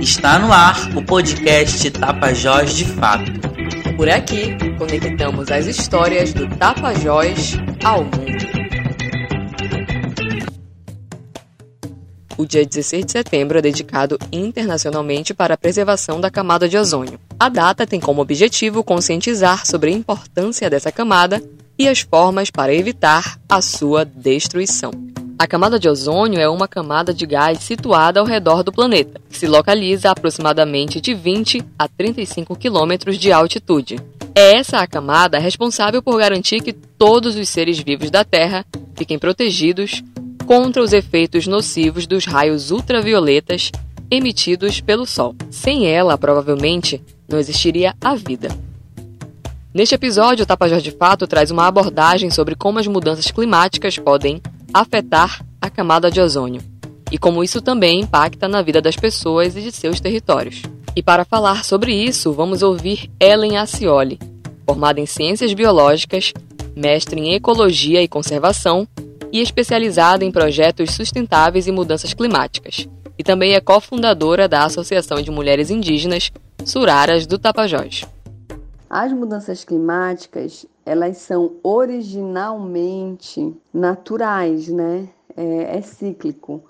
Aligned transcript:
Está 0.00 0.38
no 0.38 0.52
ar 0.52 0.96
o 0.96 1.04
podcast 1.04 1.90
Tapajós 1.90 2.74
de 2.74 2.84
Fato. 2.84 3.30
Por 3.96 4.08
aqui, 4.08 4.56
conectamos 4.78 5.50
as 5.50 5.66
histórias 5.66 6.32
do 6.32 6.48
Tapajós 6.56 7.56
ao 7.84 8.04
mundo. 8.04 8.50
O 12.38 12.46
dia 12.46 12.64
16 12.64 13.04
de 13.04 13.12
setembro 13.12 13.58
é 13.58 13.62
dedicado 13.62 14.18
internacionalmente 14.32 15.34
para 15.34 15.52
a 15.52 15.58
preservação 15.58 16.18
da 16.18 16.30
camada 16.30 16.66
de 16.66 16.78
ozônio. 16.78 17.20
A 17.38 17.50
data 17.50 17.86
tem 17.86 18.00
como 18.00 18.22
objetivo 18.22 18.82
conscientizar 18.82 19.66
sobre 19.66 19.90
a 19.90 19.94
importância 19.94 20.70
dessa 20.70 20.90
camada 20.90 21.42
e 21.78 21.86
as 21.86 22.00
formas 22.00 22.50
para 22.50 22.74
evitar 22.74 23.38
a 23.48 23.60
sua 23.60 24.04
destruição. 24.04 25.09
A 25.40 25.46
camada 25.46 25.78
de 25.78 25.88
ozônio 25.88 26.38
é 26.38 26.46
uma 26.46 26.68
camada 26.68 27.14
de 27.14 27.24
gás 27.24 27.60
situada 27.60 28.20
ao 28.20 28.26
redor 28.26 28.62
do 28.62 28.70
planeta, 28.70 29.18
que 29.26 29.38
se 29.38 29.46
localiza 29.46 30.10
a 30.10 30.12
aproximadamente 30.12 31.00
de 31.00 31.14
20 31.14 31.64
a 31.78 31.88
35 31.88 32.54
quilômetros 32.54 33.16
de 33.16 33.32
altitude. 33.32 33.98
É 34.34 34.56
essa 34.56 34.80
a 34.80 34.86
camada 34.86 35.38
responsável 35.38 36.02
por 36.02 36.18
garantir 36.18 36.60
que 36.60 36.74
todos 36.74 37.36
os 37.36 37.48
seres 37.48 37.78
vivos 37.78 38.10
da 38.10 38.22
Terra 38.22 38.66
fiquem 38.94 39.18
protegidos 39.18 40.04
contra 40.44 40.82
os 40.82 40.92
efeitos 40.92 41.46
nocivos 41.46 42.06
dos 42.06 42.26
raios 42.26 42.70
ultravioletas 42.70 43.72
emitidos 44.10 44.82
pelo 44.82 45.06
Sol. 45.06 45.34
Sem 45.50 45.86
ela, 45.86 46.18
provavelmente, 46.18 47.02
não 47.26 47.38
existiria 47.38 47.94
a 47.98 48.14
vida. 48.14 48.50
Neste 49.72 49.94
episódio, 49.94 50.42
o 50.42 50.46
Tapajós 50.46 50.82
de 50.82 50.90
Fato 50.90 51.26
traz 51.26 51.50
uma 51.50 51.66
abordagem 51.66 52.28
sobre 52.28 52.54
como 52.54 52.78
as 52.78 52.86
mudanças 52.86 53.30
climáticas 53.30 53.96
podem 53.96 54.42
afetar 54.72 55.44
a 55.60 55.68
camada 55.68 56.10
de 56.10 56.20
ozônio 56.20 56.62
e 57.10 57.18
como 57.18 57.42
isso 57.42 57.60
também 57.60 58.00
impacta 58.00 58.46
na 58.46 58.62
vida 58.62 58.80
das 58.80 58.96
pessoas 58.96 59.56
e 59.56 59.62
de 59.62 59.72
seus 59.72 60.00
territórios. 60.00 60.62
E 60.94 61.02
para 61.02 61.24
falar 61.24 61.64
sobre 61.64 61.92
isso, 61.92 62.32
vamos 62.32 62.62
ouvir 62.62 63.10
Ellen 63.18 63.58
Acioli, 63.58 64.18
formada 64.64 65.00
em 65.00 65.06
Ciências 65.06 65.52
Biológicas, 65.52 66.32
mestre 66.76 67.20
em 67.20 67.34
Ecologia 67.34 68.02
e 68.02 68.08
Conservação 68.08 68.86
e 69.32 69.40
especializada 69.40 70.24
em 70.24 70.32
projetos 70.32 70.92
sustentáveis 70.92 71.66
e 71.66 71.72
mudanças 71.72 72.14
climáticas. 72.14 72.88
E 73.18 73.22
também 73.22 73.52
é 73.52 73.60
cofundadora 73.60 74.48
da 74.48 74.64
Associação 74.64 75.20
de 75.20 75.30
Mulheres 75.30 75.70
Indígenas 75.70 76.32
Suraras 76.64 77.26
do 77.26 77.38
Tapajós. 77.38 78.04
As 78.88 79.12
mudanças 79.12 79.62
climáticas, 79.62 80.66
elas 80.84 81.18
são 81.18 81.56
originalmente 81.62 83.56
naturais, 83.72 84.68
né? 84.68 85.08
É, 85.36 85.76
é 85.78 85.80
cíclico. 85.80 86.62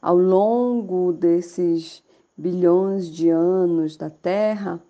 Ao 0.00 0.16
longo 0.16 1.12
desses 1.12 2.02
bilhões 2.36 3.08
de 3.08 3.28
anos 3.28 3.96
da 3.96 4.10
Terra, 4.10 4.80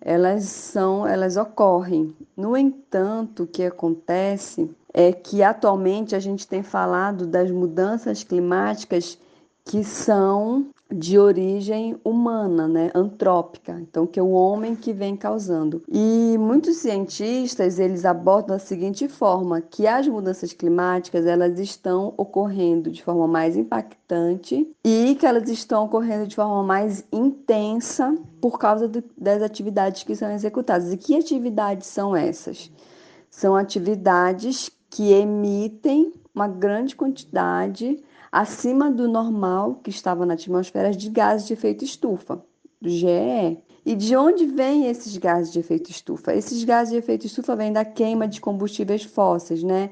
elas 0.00 0.44
são, 0.44 1.06
elas 1.06 1.36
ocorrem. 1.36 2.14
No 2.36 2.56
entanto, 2.56 3.44
o 3.44 3.46
que 3.46 3.64
acontece 3.64 4.70
é 4.92 5.12
que 5.12 5.42
atualmente 5.42 6.16
a 6.16 6.18
gente 6.18 6.48
tem 6.48 6.62
falado 6.62 7.26
das 7.26 7.50
mudanças 7.50 8.24
climáticas 8.24 9.18
que 9.64 9.84
são 9.84 10.66
de 10.92 11.18
origem 11.18 11.96
humana, 12.04 12.66
né, 12.66 12.90
antrópica, 12.94 13.78
então 13.80 14.06
que 14.06 14.18
é 14.18 14.22
o 14.22 14.30
homem 14.30 14.74
que 14.74 14.92
vem 14.92 15.16
causando. 15.16 15.82
E 15.88 16.36
muitos 16.38 16.76
cientistas 16.78 17.78
eles 17.78 18.04
abordam 18.04 18.56
da 18.56 18.58
seguinte 18.58 19.08
forma, 19.08 19.60
que 19.60 19.86
as 19.86 20.08
mudanças 20.08 20.52
climáticas 20.52 21.26
elas 21.26 21.58
estão 21.58 22.12
ocorrendo 22.16 22.90
de 22.90 23.02
forma 23.02 23.28
mais 23.28 23.56
impactante 23.56 24.68
e 24.84 25.14
que 25.14 25.26
elas 25.26 25.48
estão 25.48 25.84
ocorrendo 25.84 26.26
de 26.26 26.34
forma 26.34 26.62
mais 26.62 27.04
intensa 27.12 28.14
por 28.40 28.58
causa 28.58 28.88
do, 28.88 29.02
das 29.16 29.42
atividades 29.42 30.02
que 30.02 30.16
são 30.16 30.30
executadas. 30.30 30.92
E 30.92 30.96
que 30.96 31.16
atividades 31.16 31.86
são 31.86 32.16
essas? 32.16 32.70
São 33.30 33.54
atividades 33.54 34.70
que 34.88 35.12
emitem 35.12 36.12
uma 36.34 36.48
grande 36.48 36.96
quantidade 36.96 38.02
acima 38.30 38.90
do 38.90 39.08
normal 39.08 39.76
que 39.82 39.90
estava 39.90 40.24
na 40.24 40.34
atmosfera 40.34 40.92
de 40.92 41.10
gases 41.10 41.46
de 41.46 41.52
efeito 41.54 41.84
estufa, 41.84 42.42
do 42.80 42.88
GE. 42.88 43.58
E 43.84 43.94
de 43.94 44.14
onde 44.14 44.46
vêm 44.46 44.86
esses 44.86 45.16
gases 45.16 45.52
de 45.52 45.58
efeito 45.58 45.90
estufa? 45.90 46.34
Esses 46.34 46.62
gases 46.64 46.92
de 46.92 46.98
efeito 46.98 47.26
estufa 47.26 47.56
vêm 47.56 47.72
da 47.72 47.84
queima 47.84 48.28
de 48.28 48.40
combustíveis 48.40 49.04
fósseis, 49.04 49.62
né? 49.62 49.90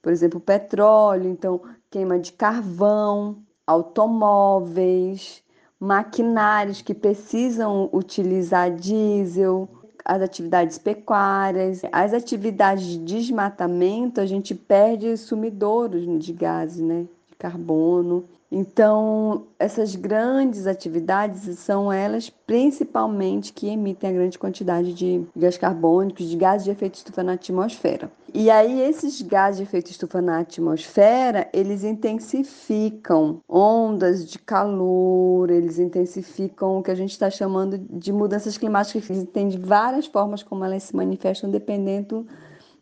Por 0.00 0.10
exemplo, 0.10 0.40
petróleo, 0.40 1.28
então 1.28 1.60
queima 1.90 2.18
de 2.18 2.32
carvão, 2.32 3.42
automóveis, 3.66 5.42
maquinários 5.78 6.80
que 6.80 6.94
precisam 6.94 7.90
utilizar 7.92 8.74
diesel, 8.74 9.68
as 10.04 10.22
atividades 10.22 10.78
pecuárias, 10.78 11.82
as 11.92 12.14
atividades 12.14 12.86
de 12.86 12.98
desmatamento, 12.98 14.20
a 14.20 14.26
gente 14.26 14.54
perde 14.54 15.16
sumidouros 15.16 16.06
de 16.24 16.32
gases, 16.32 16.80
né? 16.80 17.06
Carbono. 17.38 18.24
Então, 18.50 19.48
essas 19.58 19.96
grandes 19.96 20.66
atividades 20.66 21.58
são 21.58 21.92
elas 21.92 22.30
principalmente 22.30 23.52
que 23.52 23.68
emitem 23.68 24.10
a 24.10 24.12
grande 24.12 24.38
quantidade 24.38 24.94
de 24.94 25.26
gás 25.34 25.58
carbônicos, 25.58 26.28
de 26.28 26.36
gases 26.36 26.64
de 26.64 26.70
efeito 26.70 26.94
estufa 26.94 27.24
na 27.24 27.32
atmosfera. 27.32 28.10
E 28.32 28.50
aí 28.50 28.82
esses 28.82 29.20
gases 29.22 29.58
de 29.58 29.62
efeito 29.64 29.90
estufa 29.90 30.22
na 30.22 30.38
atmosfera, 30.38 31.48
eles 31.52 31.82
intensificam 31.82 33.40
ondas 33.48 34.28
de 34.30 34.38
calor, 34.38 35.50
eles 35.50 35.78
intensificam 35.78 36.78
o 36.78 36.82
que 36.82 36.90
a 36.90 36.94
gente 36.94 37.10
está 37.10 37.28
chamando 37.30 37.78
de 37.78 38.12
mudanças 38.12 38.56
climáticas, 38.56 39.06
que 39.06 39.24
tem 39.26 39.48
várias 39.50 40.06
formas 40.06 40.42
como 40.42 40.64
elas 40.64 40.84
se 40.84 40.94
manifestam 40.94 41.50
dependendo 41.50 42.26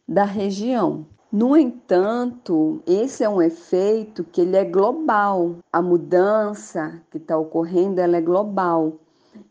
da 0.06 0.24
região. 0.24 1.06
No 1.36 1.56
entanto, 1.56 2.80
esse 2.86 3.24
é 3.24 3.28
um 3.28 3.42
efeito 3.42 4.22
que 4.22 4.42
ele 4.42 4.56
é 4.56 4.64
global. 4.64 5.56
A 5.72 5.82
mudança 5.82 7.02
que 7.10 7.16
está 7.16 7.36
ocorrendo 7.36 8.00
ela 8.00 8.16
é 8.18 8.20
global. 8.20 9.00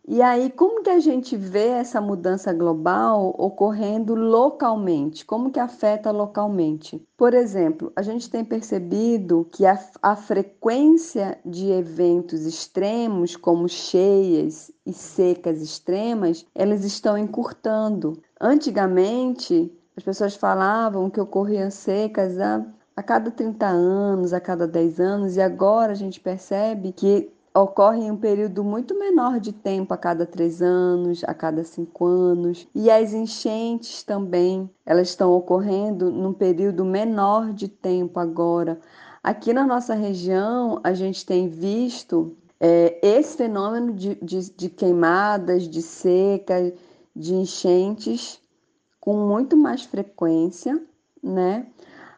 E 0.08 0.22
aí, 0.22 0.50
como 0.50 0.82
que 0.82 0.90
a 0.90 1.02
gente 1.02 1.36
vê 1.36 1.68
essa 1.68 2.00
mudança 2.00 2.54
global 2.54 3.36
ocorrendo 3.38 4.16
localmente? 4.16 5.26
Como 5.26 5.52
que 5.52 5.60
afeta 5.60 6.10
localmente? 6.10 7.06
Por 7.18 7.34
exemplo, 7.34 7.92
a 7.98 8.02
gente 8.02 8.30
tem 8.30 8.46
percebido 8.46 9.46
que 9.52 9.66
a, 9.66 9.78
a 10.02 10.16
frequência 10.16 11.38
de 11.46 11.70
eventos 11.70 12.46
extremos, 12.46 13.36
como 13.36 13.68
cheias 13.68 14.72
e 14.86 14.94
secas 14.94 15.62
extremas, 15.62 16.46
elas 16.56 16.86
estão 16.86 17.18
encurtando. 17.18 18.22
Antigamente, 18.40 19.70
as 19.96 20.04
pessoas 20.04 20.36
falavam 20.36 21.10
que 21.10 21.20
ocorriam 21.20 21.70
secas 21.70 22.40
a, 22.40 22.66
a 22.96 23.04
cada 23.04 23.30
30 23.30 23.66
anos, 23.66 24.34
a 24.34 24.40
cada 24.40 24.68
10 24.68 25.00
anos, 25.00 25.36
e 25.36 25.42
agora 25.42 25.92
a 25.92 25.96
gente 25.96 26.20
percebe 26.20 26.92
que 26.92 27.32
ocorre 27.54 28.00
em 28.00 28.12
um 28.12 28.18
período 28.18 28.64
muito 28.64 28.98
menor 28.98 29.40
de 29.40 29.54
tempo, 29.54 29.94
a 29.94 29.98
cada 29.98 30.26
três 30.26 30.62
anos, 30.62 31.24
a 31.24 31.34
cada 31.34 31.64
cinco 31.64 32.06
anos. 32.06 32.68
E 32.74 32.90
as 32.90 33.14
enchentes 33.14 34.02
também, 34.02 34.70
elas 34.86 35.10
estão 35.10 35.32
ocorrendo 35.32 36.10
num 36.10 36.34
período 36.34 36.84
menor 36.84 37.54
de 37.54 37.68
tempo 37.68 38.20
agora. 38.20 38.80
Aqui 39.24 39.54
na 39.54 39.66
nossa 39.66 39.94
região, 39.94 40.82
a 40.84 40.94
gente 40.94 41.26
tem 41.26 41.48
visto 41.48 42.36
é, 42.60 42.98
esse 43.04 43.38
fenômeno 43.38 43.94
de, 43.94 44.16
de, 44.16 44.50
de 44.50 44.70
queimadas, 44.70 45.68
de 45.68 45.82
seca, 45.82 46.74
de 47.16 47.36
enchentes 47.36 48.42
com 49.04 49.28
muito 49.28 49.58
mais 49.58 49.84
frequência, 49.84 50.82
né? 51.22 51.68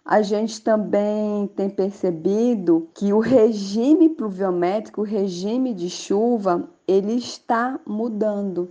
A 0.05 0.21
gente 0.21 0.61
também 0.61 1.47
tem 1.47 1.67
percebido 1.67 2.87
que 2.93 3.11
o 3.11 3.17
regime 3.17 4.07
pluviométrico, 4.07 5.01
o 5.01 5.03
regime 5.03 5.73
de 5.73 5.89
chuva, 5.89 6.69
ele 6.87 7.13
está 7.13 7.79
mudando. 7.87 8.69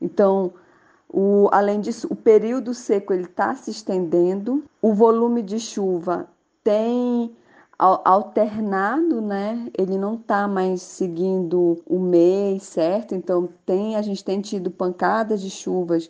Então, 0.00 0.54
o, 1.10 1.50
além 1.52 1.78
disso, 1.78 2.08
o 2.10 2.16
período 2.16 2.72
seco 2.72 3.12
ele 3.12 3.24
está 3.24 3.54
se 3.54 3.70
estendendo, 3.70 4.64
o 4.80 4.94
volume 4.94 5.42
de 5.42 5.60
chuva 5.60 6.26
tem 6.64 7.36
alternado, 7.78 9.20
né? 9.20 9.70
Ele 9.76 9.98
não 9.98 10.14
está 10.14 10.48
mais 10.48 10.80
seguindo 10.80 11.82
o 11.86 12.00
mês, 12.00 12.62
certo? 12.62 13.14
Então 13.14 13.46
tem 13.66 13.94
a 13.94 14.00
gente 14.00 14.24
tem 14.24 14.40
tido 14.40 14.70
pancadas 14.70 15.42
de 15.42 15.50
chuvas 15.50 16.08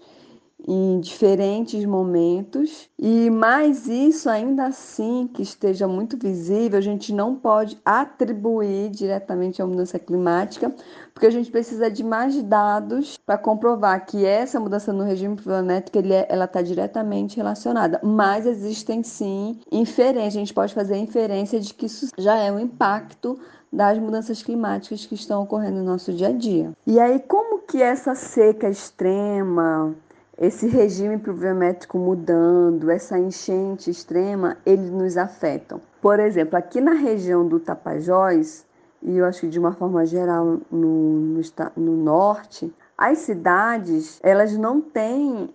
em 0.66 1.00
diferentes 1.00 1.84
momentos 1.84 2.88
e 2.98 3.30
mais 3.30 3.86
isso 3.86 4.28
ainda 4.28 4.66
assim 4.66 5.28
que 5.32 5.42
esteja 5.42 5.86
muito 5.86 6.16
visível, 6.16 6.78
a 6.78 6.82
gente 6.82 7.12
não 7.12 7.36
pode 7.36 7.78
atribuir 7.84 8.90
diretamente 8.90 9.60
à 9.60 9.66
mudança 9.66 9.98
climática, 9.98 10.74
porque 11.12 11.26
a 11.26 11.30
gente 11.30 11.50
precisa 11.50 11.90
de 11.90 12.02
mais 12.02 12.42
dados 12.42 13.18
para 13.24 13.38
comprovar 13.38 14.04
que 14.06 14.24
essa 14.24 14.58
mudança 14.58 14.92
no 14.92 15.04
regime 15.04 15.36
pluviométrico 15.36 15.98
ele 15.98 16.12
é, 16.12 16.26
ela 16.28 16.46
está 16.46 16.62
diretamente 16.62 17.36
relacionada. 17.36 18.00
Mas 18.02 18.46
existem 18.46 19.02
sim 19.02 19.60
inferências, 19.70 20.36
a 20.36 20.38
gente 20.38 20.54
pode 20.54 20.74
fazer 20.74 20.96
inferência 20.96 21.60
de 21.60 21.72
que 21.74 21.86
isso 21.86 22.08
já 22.18 22.36
é 22.36 22.50
um 22.50 22.58
impacto 22.58 23.38
das 23.72 23.98
mudanças 23.98 24.42
climáticas 24.42 25.04
que 25.04 25.14
estão 25.14 25.42
ocorrendo 25.42 25.78
no 25.78 25.84
nosso 25.84 26.12
dia 26.12 26.28
a 26.28 26.32
dia. 26.32 26.72
E 26.86 26.98
aí, 26.98 27.18
como 27.20 27.60
que 27.60 27.82
essa 27.82 28.14
seca 28.14 28.68
extrema, 28.68 29.94
esse 30.38 30.66
regime 30.66 31.18
pluviométrico 31.18 31.98
mudando, 31.98 32.90
essa 32.90 33.18
enchente 33.18 33.90
extrema, 33.90 34.58
eles 34.66 34.90
nos 34.90 35.16
afetam? 35.16 35.80
Por 36.00 36.20
exemplo, 36.20 36.56
aqui 36.56 36.80
na 36.80 36.92
região 36.92 37.46
do 37.46 37.58
Tapajós, 37.58 38.66
e 39.02 39.16
eu 39.16 39.24
acho 39.24 39.40
que 39.40 39.48
de 39.48 39.58
uma 39.58 39.72
forma 39.72 40.04
geral 40.04 40.58
no, 40.70 41.38
no, 41.40 41.40
no 41.76 41.96
norte, 41.96 42.72
as 42.96 43.18
cidades 43.18 44.18
elas 44.22 44.56
não 44.56 44.80
têm 44.80 45.50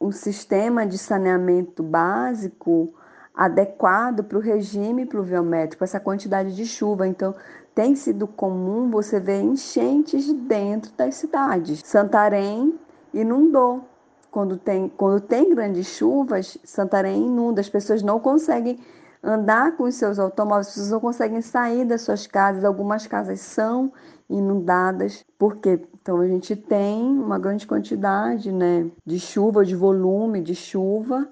um 0.00 0.10
sistema 0.10 0.86
de 0.86 0.96
saneamento 0.96 1.82
básico 1.82 2.92
adequado 3.34 4.24
para 4.24 4.38
o 4.38 4.40
regime 4.40 5.06
pluviométrico, 5.06 5.84
essa 5.84 6.00
quantidade 6.00 6.54
de 6.54 6.66
chuva. 6.66 7.06
Então, 7.06 7.34
tem 7.74 7.94
sido 7.94 8.26
comum 8.26 8.90
você 8.90 9.20
ver 9.20 9.40
enchentes 9.40 10.32
dentro 10.32 10.92
das 10.92 11.14
cidades. 11.16 11.82
Santarém 11.84 12.78
inundou. 13.12 13.89
Quando 14.30 14.56
tem, 14.56 14.88
quando 14.88 15.20
tem 15.20 15.54
grandes 15.54 15.86
chuvas, 15.88 16.56
Santarém 16.64 17.26
inunda. 17.26 17.60
As 17.60 17.68
pessoas 17.68 18.02
não 18.02 18.20
conseguem 18.20 18.78
andar 19.22 19.76
com 19.76 19.84
os 19.84 19.94
seus 19.96 20.18
automóveis, 20.18 20.68
as 20.68 20.74
pessoas 20.74 20.90
não 20.90 21.00
conseguem 21.00 21.40
sair 21.40 21.84
das 21.84 22.02
suas 22.02 22.26
casas. 22.26 22.64
Algumas 22.64 23.06
casas 23.06 23.40
são 23.40 23.92
inundadas, 24.28 25.24
porque 25.36 25.80
então 26.00 26.20
a 26.20 26.28
gente 26.28 26.54
tem 26.54 27.02
uma 27.02 27.38
grande 27.38 27.66
quantidade 27.66 28.52
né, 28.52 28.86
de 29.04 29.18
chuva, 29.18 29.64
de 29.64 29.74
volume 29.74 30.40
de 30.40 30.54
chuva 30.54 31.28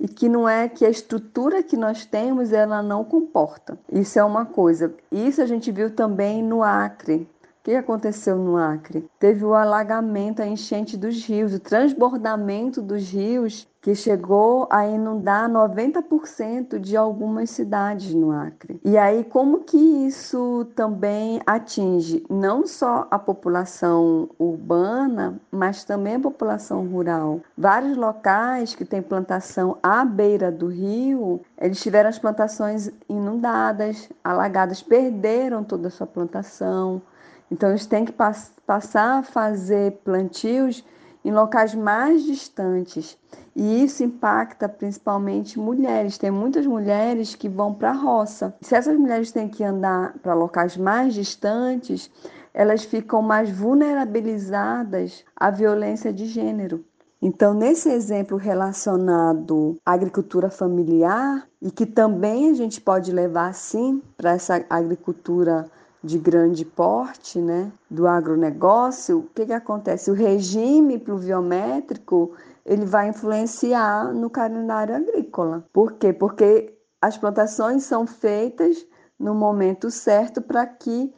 e 0.00 0.08
que 0.08 0.28
não 0.28 0.48
é 0.48 0.66
que 0.66 0.84
a 0.84 0.90
estrutura 0.90 1.62
que 1.62 1.76
nós 1.76 2.06
temos 2.06 2.52
ela 2.52 2.82
não 2.82 3.04
comporta. 3.04 3.78
Isso 3.92 4.18
é 4.18 4.24
uma 4.24 4.46
coisa. 4.46 4.94
Isso 5.12 5.42
a 5.42 5.46
gente 5.46 5.70
viu 5.70 5.94
também 5.94 6.42
no 6.42 6.62
Acre. 6.62 7.28
O 7.60 7.62
que 7.62 7.76
aconteceu 7.76 8.36
no 8.36 8.56
Acre? 8.56 9.06
Teve 9.18 9.44
o 9.44 9.52
alagamento, 9.52 10.40
a 10.40 10.46
enchente 10.46 10.96
dos 10.96 11.22
rios, 11.26 11.52
o 11.52 11.60
transbordamento 11.60 12.80
dos 12.80 13.10
rios 13.10 13.68
que 13.82 13.94
chegou 13.94 14.66
a 14.70 14.86
inundar 14.86 15.46
90% 15.46 16.78
de 16.78 16.96
algumas 16.96 17.50
cidades 17.50 18.14
no 18.14 18.30
Acre. 18.30 18.80
E 18.82 18.96
aí 18.96 19.24
como 19.24 19.60
que 19.60 19.76
isso 19.76 20.66
também 20.74 21.38
atinge 21.46 22.24
não 22.30 22.66
só 22.66 23.06
a 23.10 23.18
população 23.18 24.30
urbana, 24.38 25.38
mas 25.52 25.84
também 25.84 26.14
a 26.14 26.20
população 26.20 26.86
rural? 26.86 27.42
Vários 27.58 27.94
locais 27.94 28.74
que 28.74 28.86
têm 28.86 29.02
plantação 29.02 29.76
à 29.82 30.02
beira 30.02 30.50
do 30.50 30.68
rio, 30.68 31.42
eles 31.60 31.82
tiveram 31.82 32.08
as 32.08 32.18
plantações 32.18 32.90
inundadas, 33.06 34.08
alagadas, 34.24 34.82
perderam 34.82 35.62
toda 35.62 35.88
a 35.88 35.90
sua 35.90 36.06
plantação. 36.06 37.02
Então 37.50 37.70
eles 37.70 37.86
têm 37.86 38.04
que 38.04 38.12
pass 38.12 38.52
passar 38.66 39.18
a 39.18 39.22
fazer 39.22 39.92
plantios 40.04 40.84
em 41.24 41.32
locais 41.32 41.74
mais 41.74 42.22
distantes. 42.22 43.18
E 43.54 43.82
isso 43.82 44.04
impacta 44.04 44.68
principalmente 44.68 45.58
mulheres. 45.58 46.16
Tem 46.16 46.30
muitas 46.30 46.66
mulheres 46.66 47.34
que 47.34 47.48
vão 47.48 47.74
para 47.74 47.90
a 47.90 47.94
roça. 47.94 48.54
Se 48.60 48.74
essas 48.74 48.96
mulheres 48.96 49.32
têm 49.32 49.48
que 49.48 49.64
andar 49.64 50.14
para 50.22 50.34
locais 50.34 50.76
mais 50.76 51.12
distantes, 51.12 52.10
elas 52.54 52.84
ficam 52.84 53.20
mais 53.22 53.50
vulnerabilizadas 53.50 55.24
à 55.36 55.50
violência 55.50 56.12
de 56.12 56.26
gênero. 56.26 56.84
Então, 57.22 57.52
nesse 57.52 57.90
exemplo 57.90 58.38
relacionado 58.38 59.76
à 59.84 59.92
agricultura 59.92 60.48
familiar, 60.48 61.46
e 61.60 61.70
que 61.70 61.84
também 61.84 62.48
a 62.48 62.54
gente 62.54 62.80
pode 62.80 63.12
levar 63.12 63.52
sim 63.52 64.02
para 64.16 64.32
essa 64.32 64.64
agricultura 64.70 65.66
de 66.02 66.18
grande 66.18 66.64
porte, 66.64 67.38
né, 67.40 67.70
do 67.90 68.06
agronegócio, 68.06 69.18
o 69.18 69.22
que, 69.34 69.46
que 69.46 69.52
acontece? 69.52 70.10
O 70.10 70.14
regime 70.14 70.98
pluviométrico 70.98 72.32
ele 72.64 72.84
vai 72.84 73.08
influenciar 73.08 74.12
no 74.12 74.30
calendário 74.30 74.94
agrícola. 74.94 75.64
Por 75.72 75.92
quê? 75.92 76.12
Porque 76.12 76.74
as 77.00 77.18
plantações 77.18 77.84
são 77.84 78.06
feitas 78.06 78.86
no 79.18 79.34
momento 79.34 79.90
certo 79.90 80.40
para 80.40 80.66
que 80.66 81.12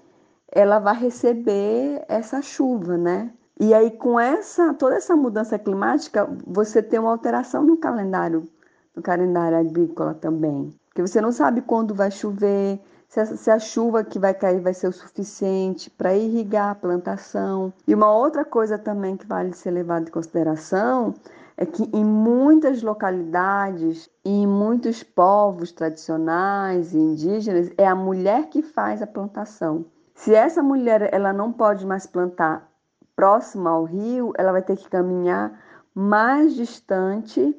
ela 0.50 0.78
vá 0.78 0.92
receber 0.92 2.04
essa 2.08 2.42
chuva, 2.42 2.96
né? 2.96 3.32
E 3.60 3.72
aí 3.72 3.90
com 3.90 4.18
essa 4.18 4.74
toda 4.74 4.96
essa 4.96 5.14
mudança 5.14 5.58
climática, 5.58 6.28
você 6.46 6.82
tem 6.82 6.98
uma 6.98 7.10
alteração 7.10 7.64
no 7.64 7.76
calendário, 7.76 8.48
no 8.94 9.02
calendário 9.02 9.58
agrícola 9.58 10.14
também, 10.14 10.70
porque 10.88 11.02
você 11.02 11.20
não 11.20 11.32
sabe 11.32 11.62
quando 11.62 11.94
vai 11.94 12.10
chover, 12.10 12.80
se 13.12 13.20
a, 13.20 13.26
se 13.26 13.50
a 13.50 13.58
chuva 13.58 14.02
que 14.02 14.18
vai 14.18 14.32
cair 14.32 14.58
vai 14.58 14.72
ser 14.72 14.88
o 14.88 14.92
suficiente 14.92 15.90
para 15.90 16.16
irrigar 16.16 16.70
a 16.70 16.74
plantação. 16.74 17.70
E 17.86 17.94
uma 17.94 18.10
outra 18.10 18.42
coisa 18.42 18.78
também 18.78 19.18
que 19.18 19.26
vale 19.26 19.52
ser 19.52 19.70
levada 19.70 20.08
em 20.08 20.10
consideração 20.10 21.14
é 21.54 21.66
que 21.66 21.82
em 21.92 22.02
muitas 22.02 22.82
localidades 22.82 24.08
e 24.24 24.30
em 24.30 24.46
muitos 24.46 25.02
povos 25.02 25.72
tradicionais 25.72 26.94
e 26.94 26.96
indígenas 26.96 27.70
é 27.76 27.86
a 27.86 27.94
mulher 27.94 28.48
que 28.48 28.62
faz 28.62 29.02
a 29.02 29.06
plantação. 29.06 29.84
Se 30.14 30.34
essa 30.34 30.62
mulher 30.62 31.10
ela 31.12 31.34
não 31.34 31.52
pode 31.52 31.84
mais 31.84 32.06
plantar 32.06 32.66
próxima 33.14 33.68
ao 33.68 33.84
rio, 33.84 34.32
ela 34.38 34.52
vai 34.52 34.62
ter 34.62 34.78
que 34.78 34.88
caminhar 34.88 35.60
mais 35.94 36.54
distante 36.54 37.54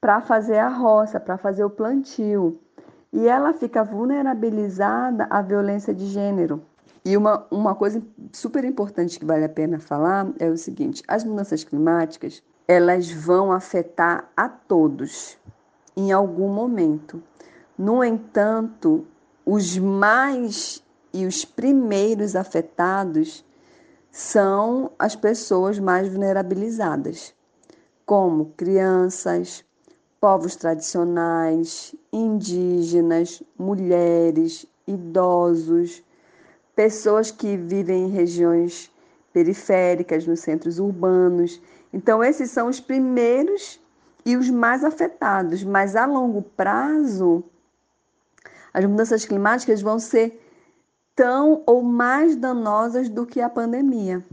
para 0.00 0.22
fazer 0.22 0.56
a 0.56 0.70
roça, 0.70 1.20
para 1.20 1.36
fazer 1.36 1.64
o 1.64 1.70
plantio 1.70 2.58
e 3.12 3.26
ela 3.26 3.52
fica 3.52 3.82
vulnerabilizada 3.82 5.26
à 5.30 5.40
violência 5.42 5.94
de 5.94 6.06
gênero. 6.06 6.62
E 7.04 7.16
uma, 7.16 7.46
uma 7.50 7.74
coisa 7.74 8.02
super 8.32 8.64
importante 8.64 9.18
que 9.18 9.24
vale 9.24 9.44
a 9.44 9.48
pena 9.48 9.78
falar 9.78 10.28
é 10.38 10.48
o 10.48 10.56
seguinte: 10.56 11.02
as 11.06 11.24
mudanças 11.24 11.62
climáticas 11.62 12.42
elas 12.66 13.10
vão 13.10 13.52
afetar 13.52 14.28
a 14.36 14.48
todos 14.48 15.38
em 15.96 16.10
algum 16.10 16.48
momento. 16.48 17.22
No 17.78 18.02
entanto, 18.02 19.06
os 19.44 19.78
mais 19.78 20.82
e 21.12 21.24
os 21.26 21.44
primeiros 21.44 22.34
afetados 22.34 23.44
são 24.10 24.90
as 24.98 25.14
pessoas 25.14 25.78
mais 25.78 26.08
vulnerabilizadas, 26.08 27.34
como 28.04 28.46
crianças, 28.56 29.64
povos 30.26 30.56
tradicionais, 30.56 31.94
indígenas, 32.12 33.40
mulheres, 33.56 34.66
idosos, 34.84 36.02
pessoas 36.74 37.30
que 37.30 37.56
vivem 37.56 38.06
em 38.06 38.10
regiões 38.10 38.90
periféricas, 39.32 40.26
nos 40.26 40.40
centros 40.40 40.80
urbanos. 40.80 41.62
Então, 41.92 42.24
esses 42.24 42.50
são 42.50 42.66
os 42.66 42.80
primeiros 42.80 43.80
e 44.24 44.36
os 44.36 44.50
mais 44.50 44.82
afetados, 44.82 45.62
mas 45.62 45.94
a 45.94 46.06
longo 46.06 46.42
prazo, 46.42 47.44
as 48.74 48.84
mudanças 48.84 49.24
climáticas 49.24 49.80
vão 49.80 50.00
ser 50.00 50.42
tão 51.14 51.62
ou 51.66 51.84
mais 51.84 52.34
danosas 52.34 53.08
do 53.08 53.24
que 53.24 53.40
a 53.40 53.48
pandemia. 53.48 54.24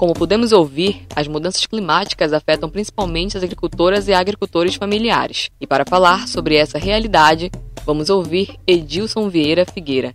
Como 0.00 0.14
podemos 0.14 0.50
ouvir, 0.50 1.06
as 1.14 1.28
mudanças 1.28 1.66
climáticas 1.66 2.32
afetam 2.32 2.70
principalmente 2.70 3.36
as 3.36 3.42
agricultoras 3.42 4.08
e 4.08 4.14
agricultores 4.14 4.74
familiares. 4.76 5.50
E 5.60 5.66
para 5.66 5.84
falar 5.84 6.26
sobre 6.26 6.54
essa 6.54 6.78
realidade, 6.78 7.50
vamos 7.84 8.08
ouvir 8.08 8.56
Edilson 8.66 9.28
Vieira 9.28 9.66
Figueira, 9.66 10.10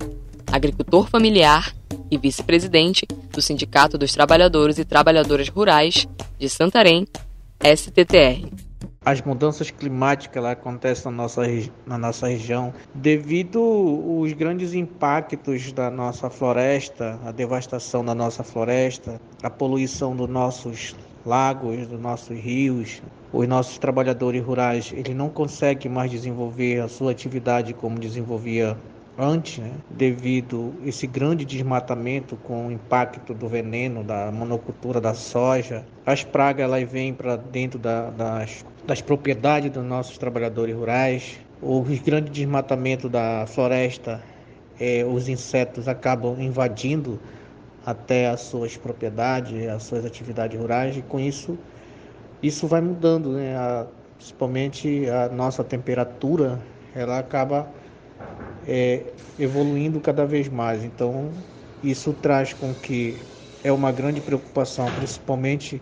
agricultor 0.52 1.08
familiar 1.08 1.72
e 2.10 2.18
vice-presidente 2.18 3.06
do 3.30 3.44
Sindicato 3.44 3.96
dos 3.96 4.12
Trabalhadores 4.12 4.80
e 4.80 4.86
Trabalhadoras 4.86 5.50
Rurais 5.50 6.08
de 6.40 6.50
Santarém, 6.50 7.08
STTR. 7.64 8.65
As 9.08 9.22
mudanças 9.22 9.70
climáticas 9.70 10.42
lá 10.42 10.52
acontecem 10.54 11.12
na 11.12 11.16
nossa, 11.16 11.44
na 11.86 11.96
nossa 11.96 12.28
região 12.28 12.74
devido 12.96 13.60
aos 13.60 14.34
grandes 14.34 14.74
impactos 14.74 15.72
da 15.72 15.92
nossa 15.92 16.28
floresta, 16.28 17.20
a 17.24 17.32
devastação 17.32 18.04
da 18.04 18.16
nossa 18.16 18.44
floresta, 18.44 19.22
a 19.44 19.50
poluição 19.50 20.16
dos 20.16 20.28
nossos 20.28 20.96
lagos, 21.24 21.86
dos 21.86 22.00
nossos 22.00 22.36
rios. 22.36 23.00
Os 23.32 23.48
nossos 23.48 23.78
trabalhadores 23.78 24.44
rurais, 24.44 24.92
eles 24.92 25.16
não 25.16 25.30
conseguem 25.30 25.92
mais 25.92 26.10
desenvolver 26.10 26.80
a 26.80 26.88
sua 26.88 27.12
atividade 27.12 27.76
como 27.76 28.00
desenvolvia 28.00 28.76
antes, 29.18 29.60
né, 29.60 29.72
devido 29.90 30.74
esse 30.86 31.08
grande 31.08 31.46
desmatamento 31.46 32.36
com 32.38 32.68
o 32.68 32.72
impacto 32.72 33.34
do 33.34 33.48
veneno 33.48 34.04
da 34.04 34.32
monocultura 34.32 35.00
da 35.00 35.14
soja, 35.14 35.86
as 36.06 36.24
pragas 36.24 36.66
elas 36.66 36.90
vêm 36.90 37.14
para 37.14 37.36
dentro 37.36 37.80
da, 37.80 38.10
das, 38.10 38.66
das 38.86 39.02
propriedades 39.02 39.72
dos 39.72 39.84
nossos 39.84 40.18
trabalhadores 40.18 40.76
rurais, 40.76 41.40
o 41.62 41.82
grande 42.04 42.30
desmatamento 42.30 43.08
da 43.08 43.46
floresta, 43.48 44.22
é, 44.80 45.06
os 45.06 45.30
insetos 45.30 45.88
acabam 45.88 46.40
invadindo 46.40 47.20
até 47.86 48.28
as 48.28 48.42
suas 48.42 48.76
propriedades, 48.76 49.68
as 49.70 49.84
suas 49.84 50.06
atividades 50.06 50.60
rurais 50.60 50.98
e 50.98 51.02
com 51.02 51.20
isso 51.20 51.58
isso 52.42 52.68
vai 52.68 52.82
mudando, 52.82 53.32
né? 53.32 53.56
A, 53.56 53.88
principalmente 54.18 55.10
a 55.10 55.30
nossa 55.30 55.64
temperatura, 55.64 56.60
ela 56.94 57.20
acaba 57.20 57.68
é, 58.68 59.02
evoluindo 59.38 60.00
cada 60.00 60.26
vez 60.26 60.48
mais. 60.48 60.84
Então, 60.84 61.32
isso 61.84 62.14
traz 62.14 62.54
com 62.54 62.74
que 62.74 63.18
é 63.64 63.72
uma 63.72 63.92
grande 63.92 64.22
preocupação, 64.22 64.86
principalmente 64.98 65.82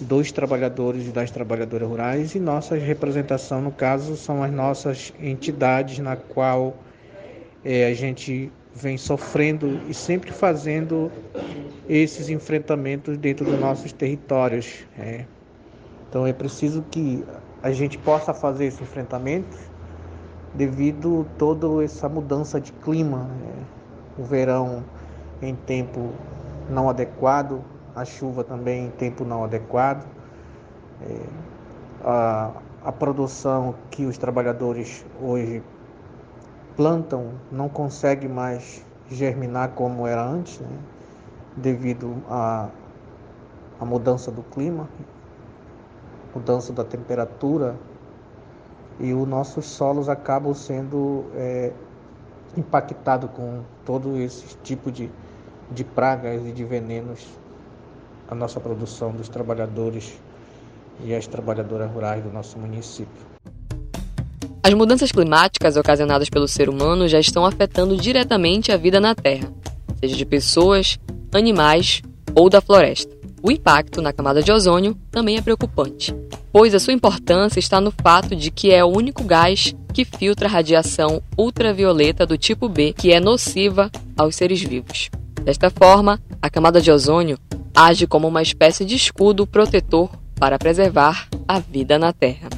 dos 0.00 0.32
trabalhadores 0.32 1.06
e 1.06 1.10
das 1.10 1.30
trabalhadoras 1.30 1.88
rurais 1.88 2.34
e 2.34 2.40
nossa 2.40 2.74
representação, 2.74 3.60
no 3.60 3.70
caso, 3.70 4.16
são 4.16 4.42
as 4.42 4.50
nossas 4.50 5.12
entidades 5.20 5.98
na 5.98 6.16
qual 6.16 6.74
é, 7.64 7.86
a 7.86 7.94
gente 7.94 8.50
vem 8.74 8.96
sofrendo 8.96 9.80
e 9.88 9.94
sempre 9.94 10.32
fazendo 10.32 11.12
esses 11.88 12.28
enfrentamentos 12.28 13.16
dentro 13.18 13.44
dos 13.44 13.58
nossos 13.58 13.92
territórios. 13.92 14.84
É. 14.98 15.26
Então 16.08 16.26
é 16.26 16.32
preciso 16.32 16.82
que 16.90 17.24
a 17.62 17.70
gente 17.70 17.98
possa 17.98 18.34
fazer 18.34 18.66
esse 18.66 18.82
enfrentamento 18.82 19.71
devido 20.54 21.26
toda 21.38 21.82
essa 21.82 22.08
mudança 22.08 22.60
de 22.60 22.72
clima, 22.72 23.18
né? 23.18 23.64
o 24.18 24.22
verão 24.22 24.84
em 25.40 25.54
tempo 25.54 26.10
não 26.68 26.88
adequado, 26.88 27.62
a 27.94 28.04
chuva 28.04 28.44
também 28.44 28.86
em 28.86 28.90
tempo 28.90 29.24
não 29.24 29.44
adequado, 29.44 30.06
é, 31.02 31.20
a, 32.04 32.52
a 32.84 32.92
produção 32.92 33.74
que 33.90 34.04
os 34.04 34.18
trabalhadores 34.18 35.04
hoje 35.20 35.62
plantam 36.76 37.32
não 37.50 37.68
consegue 37.68 38.28
mais 38.28 38.84
germinar 39.10 39.70
como 39.70 40.06
era 40.06 40.22
antes, 40.22 40.58
né? 40.60 40.68
devido 41.56 42.14
à 42.28 42.70
mudança 43.80 44.30
do 44.30 44.42
clima, 44.42 44.88
mudança 46.34 46.72
da 46.72 46.84
temperatura 46.84 47.76
e 49.00 49.12
os 49.12 49.28
nossos 49.28 49.66
solos 49.66 50.08
acabam 50.08 50.54
sendo 50.54 51.24
é, 51.34 51.72
impactados 52.56 53.30
com 53.30 53.62
todo 53.84 54.18
esse 54.18 54.56
tipo 54.62 54.90
de, 54.90 55.10
de 55.70 55.84
pragas 55.84 56.44
e 56.46 56.52
de 56.52 56.64
venenos 56.64 57.26
a 58.28 58.34
nossa 58.34 58.60
produção 58.60 59.12
dos 59.12 59.28
trabalhadores 59.28 60.18
e 61.04 61.14
as 61.14 61.26
trabalhadoras 61.26 61.90
rurais 61.90 62.22
do 62.22 62.30
nosso 62.30 62.58
município. 62.58 63.32
As 64.62 64.74
mudanças 64.74 65.10
climáticas 65.10 65.76
ocasionadas 65.76 66.30
pelo 66.30 66.46
ser 66.46 66.68
humano 66.68 67.08
já 67.08 67.18
estão 67.18 67.44
afetando 67.44 67.96
diretamente 67.96 68.70
a 68.70 68.76
vida 68.76 69.00
na 69.00 69.14
Terra, 69.14 69.52
seja 69.98 70.16
de 70.16 70.24
pessoas, 70.24 70.98
animais 71.32 72.00
ou 72.34 72.48
da 72.48 72.60
floresta. 72.60 73.21
O 73.42 73.50
impacto 73.50 74.00
na 74.00 74.12
camada 74.12 74.40
de 74.40 74.52
ozônio 74.52 74.96
também 75.10 75.36
é 75.36 75.42
preocupante, 75.42 76.14
pois 76.52 76.74
a 76.76 76.78
sua 76.78 76.92
importância 76.92 77.58
está 77.58 77.80
no 77.80 77.90
fato 77.90 78.36
de 78.36 78.52
que 78.52 78.70
é 78.70 78.84
o 78.84 78.96
único 78.96 79.24
gás 79.24 79.74
que 79.92 80.04
filtra 80.04 80.48
radiação 80.48 81.20
ultravioleta 81.36 82.24
do 82.24 82.38
tipo 82.38 82.68
B, 82.68 82.92
que 82.92 83.12
é 83.12 83.18
nociva 83.18 83.90
aos 84.16 84.36
seres 84.36 84.62
vivos. 84.62 85.10
Desta 85.42 85.70
forma, 85.70 86.20
a 86.40 86.48
camada 86.48 86.80
de 86.80 86.92
ozônio 86.92 87.36
age 87.74 88.06
como 88.06 88.28
uma 88.28 88.42
espécie 88.42 88.84
de 88.84 88.94
escudo 88.94 89.44
protetor 89.44 90.08
para 90.36 90.56
preservar 90.56 91.26
a 91.48 91.58
vida 91.58 91.98
na 91.98 92.12
Terra. 92.12 92.48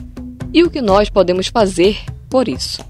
E 0.53 0.63
o 0.63 0.71
que 0.71 0.83
nós 0.83 1.09
podemos 1.09 1.47
fazer 1.47 1.99
por 2.29 2.47
isso? 2.47 2.85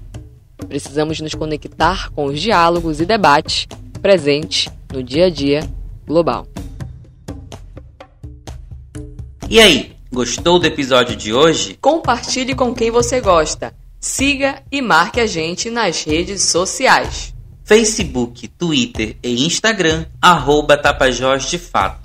Precisamos 0.67 1.21
nos 1.21 1.33
conectar 1.33 2.11
com 2.11 2.25
os 2.25 2.41
diálogos 2.41 2.99
e 2.99 3.05
debates 3.05 3.67
presentes 4.01 4.67
no 4.91 5.01
dia 5.01 5.27
a 5.27 5.29
dia 5.29 5.61
global. 6.05 6.45
E 9.47 9.59
aí, 9.59 9.95
gostou 10.11 10.57
do 10.57 10.65
episódio 10.65 11.15
de 11.15 11.31
hoje? 11.31 11.77
Compartilhe 11.79 12.55
com 12.55 12.73
quem 12.73 12.89
você 12.89 13.21
gosta. 13.21 13.75
Siga 13.99 14.63
e 14.71 14.81
marque 14.81 15.19
a 15.19 15.27
gente 15.27 15.69
nas 15.69 16.03
redes 16.03 16.41
sociais. 16.43 17.31
Facebook, 17.63 18.47
Twitter 18.47 19.15
e 19.21 19.45
Instagram, 19.45 20.07
arroba 20.19 20.75
Tapajós 20.75 21.47
de 21.49 21.59
Fato. 21.59 22.04